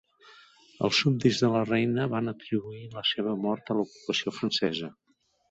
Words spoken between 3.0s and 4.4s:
seva mort a l'ocupació